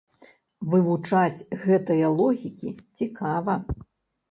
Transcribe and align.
Вывучаць 0.73 1.45
гэтыя 1.65 2.11
логікі 2.23 2.69
цікава. 2.97 3.61